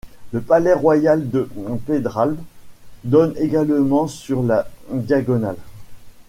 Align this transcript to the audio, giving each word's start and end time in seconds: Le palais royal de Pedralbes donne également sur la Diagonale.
Le 0.31 0.41
palais 0.41 0.73
royal 0.73 1.29
de 1.29 1.47
Pedralbes 1.85 2.39
donne 3.03 3.35
également 3.37 4.07
sur 4.07 4.41
la 4.41 4.67
Diagonale. 4.91 5.57